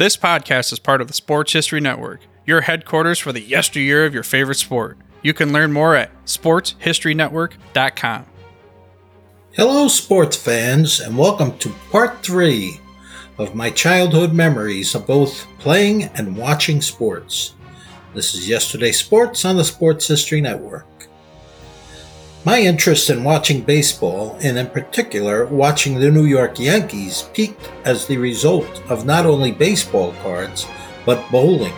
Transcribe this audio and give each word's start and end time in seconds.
This 0.00 0.16
podcast 0.16 0.72
is 0.72 0.78
part 0.78 1.02
of 1.02 1.08
the 1.08 1.12
Sports 1.12 1.52
History 1.52 1.78
Network, 1.78 2.20
your 2.46 2.62
headquarters 2.62 3.18
for 3.18 3.34
the 3.34 3.42
yesteryear 3.42 4.06
of 4.06 4.14
your 4.14 4.22
favorite 4.22 4.54
sport. 4.54 4.96
You 5.20 5.34
can 5.34 5.52
learn 5.52 5.74
more 5.74 5.94
at 5.94 6.10
sportshistorynetwork.com. 6.24 8.24
Hello, 9.52 9.88
sports 9.88 10.38
fans, 10.38 11.00
and 11.00 11.18
welcome 11.18 11.58
to 11.58 11.68
part 11.90 12.22
three 12.22 12.80
of 13.36 13.54
my 13.54 13.68
childhood 13.68 14.32
memories 14.32 14.94
of 14.94 15.06
both 15.06 15.46
playing 15.58 16.04
and 16.14 16.34
watching 16.34 16.80
sports. 16.80 17.52
This 18.14 18.34
is 18.34 18.48
Yesterday 18.48 18.92
Sports 18.92 19.44
on 19.44 19.58
the 19.58 19.64
Sports 19.64 20.08
History 20.08 20.40
Network. 20.40 20.99
My 22.42 22.58
interest 22.58 23.10
in 23.10 23.22
watching 23.22 23.60
baseball, 23.60 24.38
and 24.40 24.56
in 24.56 24.68
particular 24.68 25.44
watching 25.44 26.00
the 26.00 26.10
New 26.10 26.24
York 26.24 26.58
Yankees, 26.58 27.28
peaked 27.34 27.70
as 27.84 28.06
the 28.06 28.16
result 28.16 28.82
of 28.88 29.04
not 29.04 29.26
only 29.26 29.52
baseball 29.52 30.14
cards, 30.22 30.66
but 31.04 31.30
bowling. 31.30 31.74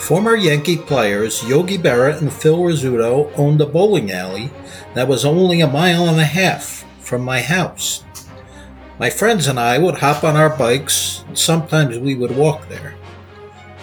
Former 0.00 0.36
Yankee 0.36 0.78
players 0.78 1.44
Yogi 1.44 1.76
Berra 1.76 2.16
and 2.16 2.32
Phil 2.32 2.56
Rizzuto 2.56 3.30
owned 3.36 3.60
a 3.60 3.66
bowling 3.66 4.10
alley 4.10 4.50
that 4.94 5.06
was 5.06 5.26
only 5.26 5.60
a 5.60 5.66
mile 5.66 6.08
and 6.08 6.18
a 6.18 6.24
half 6.24 6.86
from 7.00 7.20
my 7.20 7.42
house. 7.42 8.04
My 8.98 9.10
friends 9.10 9.48
and 9.48 9.60
I 9.60 9.76
would 9.76 9.98
hop 9.98 10.24
on 10.24 10.34
our 10.34 10.56
bikes, 10.56 11.24
and 11.28 11.38
sometimes 11.38 11.98
we 11.98 12.14
would 12.14 12.34
walk 12.34 12.70
there. 12.70 12.94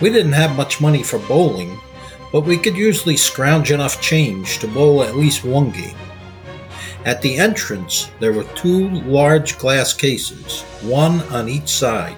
We 0.01 0.09
didn't 0.09 0.33
have 0.33 0.57
much 0.57 0.81
money 0.81 1.03
for 1.03 1.19
bowling, 1.19 1.79
but 2.35 2.45
we 2.45 2.57
could 2.57 2.75
usually 2.75 3.15
scrounge 3.15 3.71
enough 3.71 4.01
change 4.01 4.59
to 4.59 4.67
bowl 4.67 5.01
at 5.01 5.15
least 5.15 5.45
one 5.45 5.71
game. 5.71 5.95
At 7.05 7.21
the 7.21 7.37
entrance, 7.37 8.11
there 8.19 8.33
were 8.33 8.43
two 8.55 8.89
large 8.89 9.57
glass 9.57 9.93
cases, 9.93 10.63
one 10.81 11.21
on 11.31 11.47
each 11.47 11.69
side, 11.69 12.17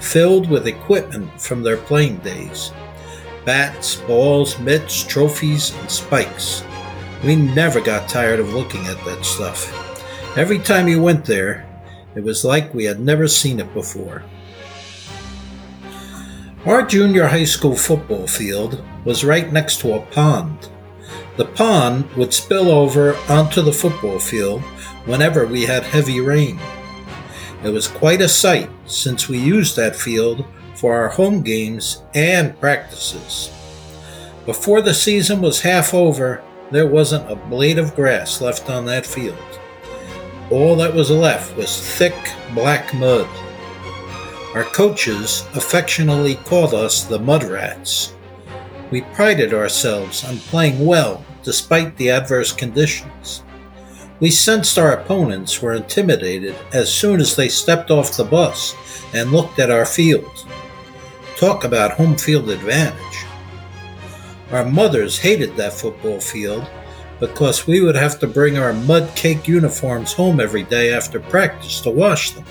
filled 0.00 0.50
with 0.50 0.66
equipment 0.66 1.40
from 1.40 1.62
their 1.62 1.76
playing 1.76 2.16
days 2.18 2.72
bats, 3.44 3.94
balls, 3.94 4.58
mitts, 4.58 5.04
trophies, 5.04 5.72
and 5.78 5.88
spikes. 5.88 6.64
We 7.22 7.36
never 7.36 7.80
got 7.80 8.08
tired 8.08 8.40
of 8.40 8.54
looking 8.54 8.84
at 8.86 9.04
that 9.04 9.24
stuff. 9.24 9.70
Every 10.36 10.58
time 10.58 10.88
you 10.88 11.00
went 11.00 11.24
there, 11.24 11.68
it 12.16 12.24
was 12.24 12.44
like 12.44 12.74
we 12.74 12.82
had 12.82 12.98
never 12.98 13.28
seen 13.28 13.60
it 13.60 13.72
before. 13.74 14.24
Our 16.64 16.84
junior 16.84 17.26
high 17.26 17.44
school 17.44 17.74
football 17.74 18.28
field 18.28 18.84
was 19.04 19.24
right 19.24 19.52
next 19.52 19.80
to 19.80 19.94
a 19.94 20.06
pond. 20.06 20.68
The 21.36 21.46
pond 21.46 22.08
would 22.12 22.32
spill 22.32 22.70
over 22.70 23.16
onto 23.28 23.62
the 23.62 23.72
football 23.72 24.20
field 24.20 24.62
whenever 25.04 25.44
we 25.44 25.64
had 25.64 25.82
heavy 25.82 26.20
rain. 26.20 26.60
It 27.64 27.70
was 27.70 27.88
quite 27.88 28.20
a 28.20 28.28
sight 28.28 28.70
since 28.86 29.28
we 29.28 29.38
used 29.38 29.74
that 29.74 29.96
field 29.96 30.44
for 30.76 30.94
our 30.94 31.08
home 31.08 31.42
games 31.42 32.04
and 32.14 32.58
practices. 32.60 33.50
Before 34.46 34.80
the 34.80 34.94
season 34.94 35.40
was 35.40 35.62
half 35.62 35.92
over, 35.92 36.44
there 36.70 36.86
wasn't 36.86 37.28
a 37.28 37.34
blade 37.34 37.78
of 37.78 37.96
grass 37.96 38.40
left 38.40 38.70
on 38.70 38.84
that 38.84 39.04
field. 39.04 39.36
All 40.48 40.76
that 40.76 40.94
was 40.94 41.10
left 41.10 41.56
was 41.56 41.96
thick 41.96 42.14
black 42.54 42.94
mud. 42.94 43.28
Our 44.54 44.64
coaches 44.64 45.46
affectionately 45.54 46.34
called 46.34 46.74
us 46.74 47.04
the 47.04 47.18
Mud 47.18 47.42
Rats. 47.42 48.14
We 48.90 49.00
prided 49.00 49.54
ourselves 49.54 50.24
on 50.26 50.36
playing 50.36 50.84
well 50.84 51.24
despite 51.42 51.96
the 51.96 52.10
adverse 52.10 52.52
conditions. 52.52 53.44
We 54.20 54.30
sensed 54.30 54.76
our 54.76 54.92
opponents 54.92 55.62
were 55.62 55.72
intimidated 55.72 56.54
as 56.74 56.92
soon 56.92 57.18
as 57.18 57.34
they 57.34 57.48
stepped 57.48 57.90
off 57.90 58.18
the 58.18 58.24
bus 58.24 58.76
and 59.14 59.32
looked 59.32 59.58
at 59.58 59.70
our 59.70 59.86
field. 59.86 60.46
Talk 61.38 61.64
about 61.64 61.92
home 61.92 62.18
field 62.18 62.50
advantage. 62.50 63.24
Our 64.50 64.66
mothers 64.66 65.18
hated 65.18 65.56
that 65.56 65.72
football 65.72 66.20
field 66.20 66.68
because 67.20 67.66
we 67.66 67.80
would 67.80 67.96
have 67.96 68.18
to 68.18 68.26
bring 68.26 68.58
our 68.58 68.74
mud 68.74 69.10
cake 69.16 69.48
uniforms 69.48 70.12
home 70.12 70.40
every 70.40 70.64
day 70.64 70.92
after 70.92 71.20
practice 71.20 71.80
to 71.80 71.90
wash 71.90 72.32
them. 72.32 72.44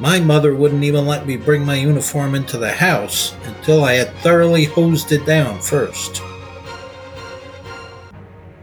My 0.00 0.18
mother 0.18 0.54
wouldn't 0.54 0.82
even 0.82 1.06
let 1.06 1.26
me 1.26 1.36
bring 1.36 1.62
my 1.62 1.74
uniform 1.74 2.34
into 2.34 2.56
the 2.56 2.72
house 2.72 3.34
until 3.44 3.84
I 3.84 3.92
had 3.92 4.14
thoroughly 4.16 4.64
hosed 4.64 5.12
it 5.12 5.26
down 5.26 5.60
first. 5.60 6.22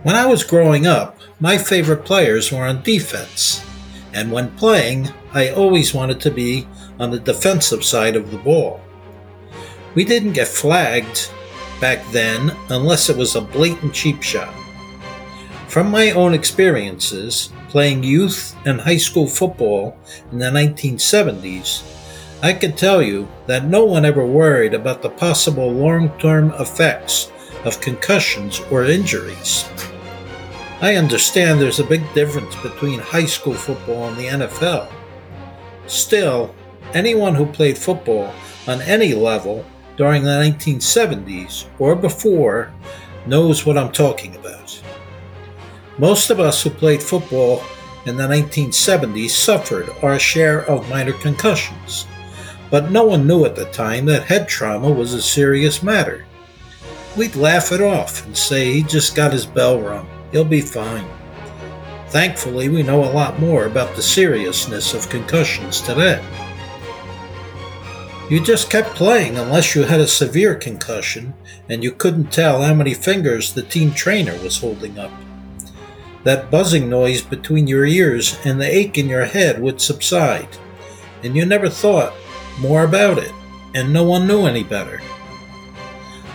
When 0.02 0.16
I 0.16 0.26
was 0.26 0.44
growing 0.44 0.88
up, 0.88 1.20
my 1.40 1.60
favorite 1.60 2.06
players 2.06 2.52
were 2.52 2.66
on 2.66 2.82
defense, 2.82 3.64
and 4.14 4.32
when 4.32 4.56
playing, 4.58 5.10
I 5.32 5.50
always 5.50 5.94
wanted 5.94 6.20
to 6.22 6.32
be 6.32 6.68
on 7.00 7.12
the 7.12 7.20
defensive 7.20 7.84
side 7.84 8.16
of 8.16 8.32
the 8.32 8.40
ball. 8.40 8.82
We 9.94 10.06
didn't 10.06 10.34
get 10.34 10.48
flagged 10.48 11.30
back 11.80 12.04
then 12.12 12.58
unless 12.70 13.10
it 13.10 13.18
was 13.18 13.36
a 13.36 13.42
blatant 13.42 13.94
cheap 13.94 14.24
shot. 14.24 14.54
From 15.68 15.92
my 15.92 16.12
own 16.12 16.34
experiences, 16.34 17.52
playing 17.68 18.04
youth 18.04 18.56
and 18.66 18.80
high 18.80 18.98
school 18.98 19.28
football 19.28 19.98
in 20.32 20.40
the 20.40 20.46
1970s, 20.46 21.84
I 22.42 22.54
can 22.54 22.74
tell 22.74 23.02
you 23.02 23.28
that 23.48 23.66
no 23.66 23.84
one 23.84 24.06
ever 24.06 24.26
worried 24.26 24.74
about 24.74 25.02
the 25.02 25.10
possible 25.10 25.70
long 25.70 26.10
term 26.20 26.52
effects 26.60 27.32
of 27.66 27.82
concussions 27.82 28.62
or 28.72 28.86
injuries. 28.86 29.66
I 30.80 30.96
understand 30.96 31.60
there's 31.60 31.82
a 31.82 31.84
big 31.84 32.02
difference 32.14 32.56
between 32.58 33.00
high 33.00 33.26
school 33.26 33.56
football 33.56 34.08
and 34.08 34.18
the 34.18 34.46
NFL. 34.48 34.90
Still, 35.88 36.56
anyone 36.94 37.36
who 37.36 37.46
played 37.46 37.78
football 37.78 38.34
on 38.68 38.82
any 38.84 39.14
level 39.14 39.66
during 39.98 40.24
the 40.24 40.30
1970s 40.30 41.66
or 41.78 41.96
before 41.96 42.72
knows 43.26 43.66
what 43.66 43.78
I'm 43.78 43.92
talking 43.92 44.36
about. 44.36 44.82
Most 46.00 46.30
of 46.30 46.40
us 46.40 46.62
who 46.62 46.70
played 46.70 47.02
football 47.02 47.64
in 48.06 48.18
the 48.18 48.28
1970s 48.28 49.32
suffered 49.32 49.90
our 50.04 50.20
share 50.20 50.64
of 50.66 50.88
minor 50.90 51.14
concussions, 51.14 52.06
but 52.70 52.92
no 52.92 53.04
one 53.04 53.26
knew 53.26 53.46
at 53.46 53.56
the 53.56 53.66
time 53.66 54.06
that 54.06 54.24
head 54.24 54.48
trauma 54.48 54.92
was 54.92 55.14
a 55.14 55.22
serious 55.22 55.82
matter. 55.82 56.26
We'd 57.18 57.36
laugh 57.36 57.72
it 57.72 57.82
off 57.82 58.24
and 58.28 58.38
say 58.38 58.72
he 58.72 58.84
just 58.84 59.16
got 59.16 59.34
his 59.34 59.48
bell 59.48 59.82
rung, 59.82 60.08
he'll 60.32 60.46
be 60.46 60.62
fine. 60.62 61.08
Thankfully, 62.10 62.70
we 62.70 62.84
know 62.84 63.04
a 63.04 63.12
lot 63.12 63.40
more 63.40 63.66
about 63.66 63.96
the 63.96 64.04
seriousness 64.04 64.94
of 64.94 65.10
concussions 65.10 65.82
today. 65.82 66.24
You 68.30 68.40
just 68.40 68.70
kept 68.70 68.90
playing 68.90 69.38
unless 69.38 69.74
you 69.74 69.84
had 69.84 70.00
a 70.00 70.08
severe 70.08 70.54
concussion 70.54 71.34
and 71.70 71.84
you 71.84 71.92
couldn't 71.92 72.32
tell 72.32 72.62
how 72.62 72.74
many 72.76 72.94
fingers 72.94 73.54
the 73.54 73.64
team 73.64 73.94
trainer 73.94 74.38
was 74.44 74.60
holding 74.60 75.00
up. 75.00 75.12
That 76.24 76.52
buzzing 76.52 76.90
noise 76.90 77.22
between 77.22 77.68
your 77.68 77.86
ears 77.86 78.38
and 78.44 78.60
the 78.60 78.70
ache 78.70 78.98
in 78.98 79.08
your 79.08 79.26
head 79.26 79.62
would 79.62 79.80
subside, 79.80 80.58
and 81.24 81.36
you 81.36 81.46
never 81.46 81.70
thought 81.70 82.14
more 82.60 82.84
about 82.84 83.18
it, 83.18 83.32
and 83.74 83.94
no 83.94 84.04
one 84.04 84.28
knew 84.28 84.46
any 84.46 84.64
better. 84.64 85.02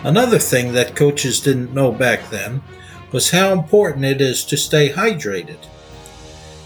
Another 0.05 0.39
thing 0.39 0.73
that 0.73 0.97
coaches 0.97 1.41
didn't 1.41 1.75
know 1.75 1.93
back 1.93 2.31
then 2.31 2.63
was 3.13 3.31
how 3.31 3.53
important 3.53 4.05
it 4.05 4.21
is 4.21 4.45
to 4.47 4.57
stay 4.57 4.89
hydrated. 4.89 5.59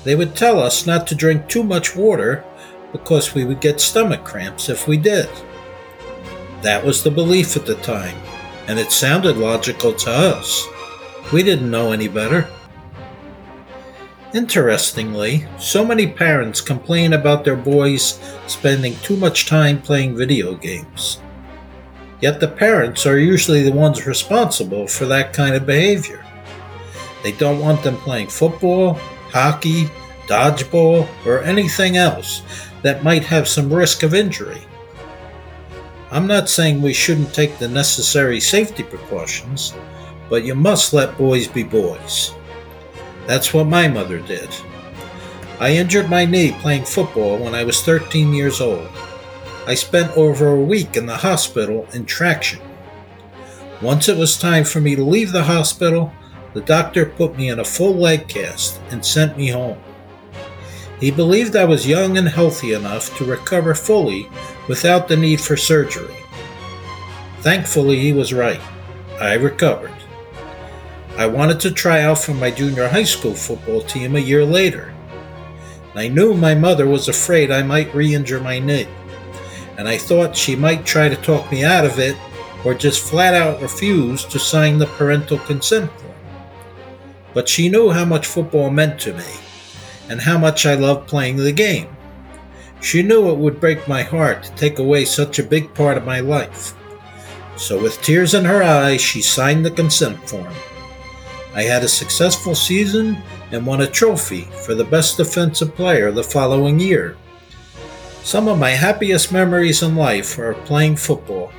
They 0.04 0.14
would 0.14 0.36
tell 0.36 0.60
us 0.60 0.86
not 0.86 1.06
to 1.08 1.14
drink 1.14 1.48
too 1.48 1.64
much 1.64 1.96
water 1.96 2.44
because 2.92 3.34
we 3.34 3.44
would 3.44 3.60
get 3.60 3.80
stomach 3.80 4.24
cramps 4.24 4.68
if 4.68 4.86
we 4.86 4.96
did. 4.96 5.28
That 6.62 6.84
was 6.84 7.02
the 7.02 7.10
belief 7.10 7.56
at 7.56 7.66
the 7.66 7.74
time, 7.76 8.16
and 8.68 8.78
it 8.78 8.92
sounded 8.92 9.36
logical 9.36 9.92
to 9.92 10.10
us. 10.10 10.66
We 11.32 11.42
didn't 11.42 11.70
know 11.70 11.92
any 11.92 12.08
better. 12.08 12.48
Interestingly, 14.36 15.46
so 15.58 15.82
many 15.82 16.06
parents 16.06 16.60
complain 16.60 17.14
about 17.14 17.42
their 17.42 17.56
boys 17.56 18.20
spending 18.46 18.94
too 18.96 19.16
much 19.16 19.46
time 19.46 19.80
playing 19.80 20.14
video 20.14 20.54
games. 20.54 21.22
Yet 22.20 22.38
the 22.38 22.48
parents 22.48 23.06
are 23.06 23.18
usually 23.18 23.62
the 23.62 23.72
ones 23.72 24.06
responsible 24.06 24.88
for 24.88 25.06
that 25.06 25.32
kind 25.32 25.54
of 25.54 25.64
behavior. 25.64 26.22
They 27.22 27.32
don't 27.32 27.60
want 27.60 27.82
them 27.82 27.96
playing 27.96 28.28
football, 28.28 29.00
hockey, 29.32 29.84
dodgeball, 30.26 31.08
or 31.24 31.40
anything 31.40 31.96
else 31.96 32.42
that 32.82 33.02
might 33.02 33.24
have 33.24 33.48
some 33.48 33.72
risk 33.72 34.02
of 34.02 34.12
injury. 34.12 34.60
I'm 36.10 36.26
not 36.26 36.50
saying 36.50 36.82
we 36.82 36.92
shouldn't 36.92 37.32
take 37.32 37.56
the 37.56 37.68
necessary 37.68 38.40
safety 38.40 38.82
precautions, 38.82 39.72
but 40.28 40.44
you 40.44 40.54
must 40.54 40.92
let 40.92 41.16
boys 41.16 41.48
be 41.48 41.62
boys. 41.62 42.35
That's 43.26 43.52
what 43.52 43.66
my 43.66 43.88
mother 43.88 44.20
did. 44.20 44.48
I 45.58 45.72
injured 45.72 46.10
my 46.10 46.24
knee 46.24 46.52
playing 46.52 46.84
football 46.84 47.38
when 47.38 47.54
I 47.54 47.64
was 47.64 47.82
13 47.82 48.34
years 48.34 48.60
old. 48.60 48.88
I 49.66 49.74
spent 49.74 50.16
over 50.16 50.48
a 50.48 50.60
week 50.60 50.96
in 50.96 51.06
the 51.06 51.16
hospital 51.16 51.88
in 51.92 52.06
traction. 52.06 52.60
Once 53.82 54.08
it 54.08 54.16
was 54.16 54.38
time 54.38 54.64
for 54.64 54.80
me 54.80 54.94
to 54.94 55.02
leave 55.02 55.32
the 55.32 55.42
hospital, 55.42 56.12
the 56.54 56.60
doctor 56.60 57.04
put 57.04 57.36
me 57.36 57.48
in 57.48 57.58
a 57.58 57.64
full 57.64 57.94
leg 57.94 58.28
cast 58.28 58.80
and 58.90 59.04
sent 59.04 59.36
me 59.36 59.48
home. 59.48 59.78
He 61.00 61.10
believed 61.10 61.56
I 61.56 61.64
was 61.64 61.86
young 61.86 62.16
and 62.16 62.28
healthy 62.28 62.72
enough 62.72 63.16
to 63.18 63.24
recover 63.24 63.74
fully 63.74 64.28
without 64.68 65.08
the 65.08 65.16
need 65.16 65.40
for 65.40 65.56
surgery. 65.56 66.14
Thankfully, 67.40 67.98
he 67.98 68.12
was 68.12 68.32
right. 68.32 68.60
I 69.20 69.34
recovered. 69.34 69.95
I 71.18 71.26
wanted 71.26 71.60
to 71.60 71.70
try 71.70 72.02
out 72.02 72.18
for 72.18 72.34
my 72.34 72.50
junior 72.50 72.88
high 72.88 73.04
school 73.04 73.32
football 73.32 73.80
team 73.80 74.16
a 74.16 74.20
year 74.20 74.44
later. 74.44 74.94
I 75.94 76.08
knew 76.08 76.34
my 76.34 76.54
mother 76.54 76.86
was 76.86 77.08
afraid 77.08 77.50
I 77.50 77.62
might 77.62 77.94
re 77.94 78.14
injure 78.14 78.38
my 78.38 78.58
knee, 78.58 78.86
and 79.78 79.88
I 79.88 79.96
thought 79.96 80.36
she 80.36 80.54
might 80.54 80.84
try 80.84 81.08
to 81.08 81.16
talk 81.16 81.50
me 81.50 81.64
out 81.64 81.86
of 81.86 81.98
it 81.98 82.18
or 82.66 82.74
just 82.74 83.02
flat 83.02 83.32
out 83.32 83.62
refuse 83.62 84.26
to 84.26 84.38
sign 84.38 84.76
the 84.76 84.84
parental 84.98 85.38
consent 85.38 85.90
form. 85.92 86.12
But 87.32 87.48
she 87.48 87.70
knew 87.70 87.88
how 87.88 88.04
much 88.04 88.26
football 88.26 88.68
meant 88.68 89.00
to 89.00 89.14
me 89.14 89.32
and 90.10 90.20
how 90.20 90.36
much 90.36 90.66
I 90.66 90.74
loved 90.74 91.08
playing 91.08 91.38
the 91.38 91.50
game. 91.50 91.96
She 92.82 93.02
knew 93.02 93.30
it 93.30 93.38
would 93.38 93.58
break 93.58 93.88
my 93.88 94.02
heart 94.02 94.42
to 94.42 94.54
take 94.54 94.78
away 94.78 95.06
such 95.06 95.38
a 95.38 95.42
big 95.42 95.72
part 95.72 95.96
of 95.96 96.04
my 96.04 96.20
life. 96.20 96.74
So, 97.56 97.82
with 97.82 98.02
tears 98.02 98.34
in 98.34 98.44
her 98.44 98.62
eyes, 98.62 99.00
she 99.00 99.22
signed 99.22 99.64
the 99.64 99.70
consent 99.70 100.28
form. 100.28 100.52
I 101.56 101.62
had 101.62 101.82
a 101.82 101.88
successful 101.88 102.54
season 102.54 103.16
and 103.50 103.64
won 103.64 103.80
a 103.80 103.86
trophy 103.86 104.42
for 104.66 104.74
the 104.74 104.84
best 104.84 105.16
defensive 105.16 105.74
player 105.74 106.12
the 106.12 106.22
following 106.22 106.78
year. 106.78 107.16
Some 108.22 108.46
of 108.46 108.58
my 108.58 108.70
happiest 108.70 109.32
memories 109.32 109.82
in 109.82 109.96
life 109.96 110.38
are 110.38 110.52
playing 110.52 110.96
football. 110.96 111.50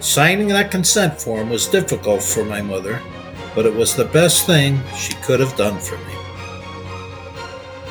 Signing 0.00 0.48
that 0.48 0.70
consent 0.70 1.18
form 1.18 1.48
was 1.48 1.66
difficult 1.66 2.22
for 2.22 2.44
my 2.44 2.60
mother, 2.60 3.00
but 3.54 3.64
it 3.64 3.74
was 3.74 3.96
the 3.96 4.04
best 4.04 4.44
thing 4.44 4.82
she 4.94 5.14
could 5.22 5.40
have 5.40 5.56
done 5.56 5.80
for 5.80 5.96
me. 5.96 6.14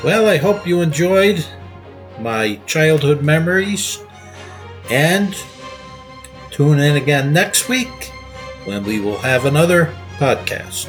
Well, 0.04 0.28
I 0.28 0.36
hope 0.36 0.64
you 0.64 0.80
enjoyed 0.80 1.44
my 2.20 2.60
childhood 2.66 3.24
memories 3.24 4.00
and 4.90 5.34
tune 6.52 6.78
in 6.78 6.94
again 6.94 7.32
next 7.32 7.68
week 7.68 8.12
when 8.64 8.84
we 8.84 9.00
will 9.00 9.18
have 9.18 9.44
another 9.44 9.92
podcast. 10.18 10.88